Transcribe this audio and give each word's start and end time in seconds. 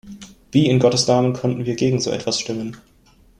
Wie 0.51 0.67
in 0.67 0.79
Gottes 0.79 1.05
Namen 1.07 1.33
konnten 1.33 1.63
wir 1.67 1.75
gegen 1.75 1.99
so 1.99 2.09
etwas 2.09 2.39
stimmen? 2.39 2.75